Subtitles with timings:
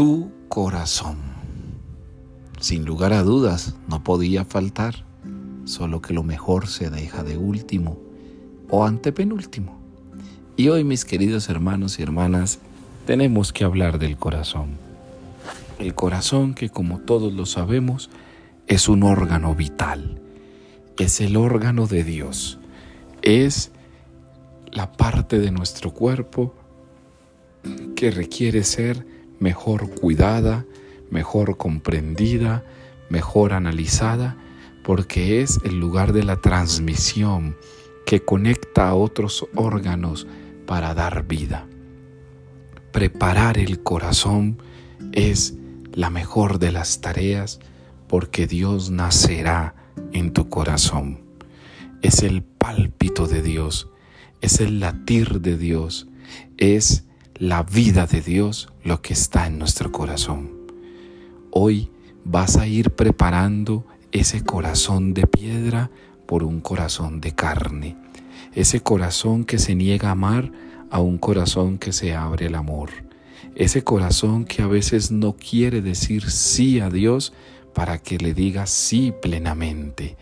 [0.00, 1.18] tu corazón.
[2.58, 5.04] Sin lugar a dudas, no podía faltar,
[5.66, 7.98] solo que lo mejor se deja de último
[8.70, 9.78] o antepenúltimo.
[10.56, 12.60] Y hoy, mis queridos hermanos y hermanas,
[13.04, 14.70] tenemos que hablar del corazón.
[15.78, 18.08] El corazón que, como todos lo sabemos,
[18.68, 20.18] es un órgano vital,
[20.98, 22.58] es el órgano de Dios,
[23.20, 23.70] es
[24.72, 26.54] la parte de nuestro cuerpo
[27.94, 30.64] que requiere ser mejor cuidada,
[31.10, 32.64] mejor comprendida,
[33.08, 34.36] mejor analizada,
[34.84, 37.56] porque es el lugar de la transmisión
[38.06, 40.26] que conecta a otros órganos
[40.66, 41.66] para dar vida.
[42.92, 44.62] Preparar el corazón
[45.12, 45.54] es
[45.92, 47.60] la mejor de las tareas
[48.08, 49.74] porque Dios nacerá
[50.12, 51.20] en tu corazón.
[52.02, 53.88] Es el pálpito de Dios,
[54.40, 56.08] es el latir de Dios,
[56.56, 57.04] es
[57.40, 60.50] la vida de Dios lo que está en nuestro corazón.
[61.50, 61.88] Hoy
[62.22, 65.90] vas a ir preparando ese corazón de piedra
[66.26, 67.96] por un corazón de carne,
[68.54, 70.52] ese corazón que se niega a amar
[70.90, 72.90] a un corazón que se abre al amor,
[73.54, 77.32] ese corazón que a veces no quiere decir sí a Dios
[77.72, 80.18] para que le diga sí plenamente,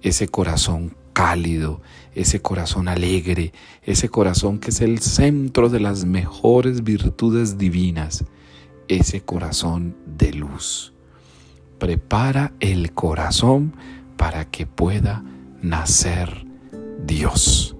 [0.00, 1.80] ese corazón cálido,
[2.14, 8.26] ese corazón alegre, ese corazón que es el centro de las mejores virtudes divinas,
[8.88, 10.92] ese corazón de luz.
[11.78, 13.72] Prepara el corazón
[14.18, 15.24] para que pueda
[15.62, 16.44] nacer
[17.06, 17.74] Dios.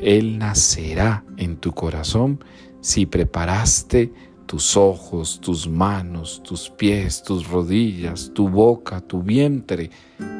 [0.00, 2.42] Él nacerá en tu corazón
[2.80, 4.14] si preparaste
[4.46, 9.90] tus ojos, tus manos, tus pies, tus rodillas, tu boca, tu vientre.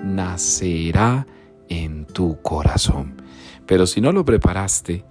[0.02, 1.27] Nacerá
[1.73, 3.23] en tu corazón.
[3.67, 5.05] Pero si no lo preparaste,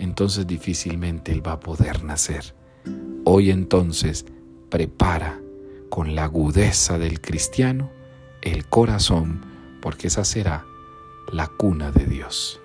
[0.00, 2.54] entonces difícilmente Él va a poder nacer.
[3.24, 4.26] Hoy entonces
[4.68, 5.40] prepara
[5.90, 7.90] con la agudeza del cristiano
[8.42, 9.44] el corazón,
[9.80, 10.64] porque esa será
[11.32, 12.60] la cuna de Dios.